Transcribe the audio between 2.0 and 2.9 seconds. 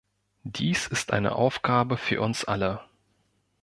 uns alle.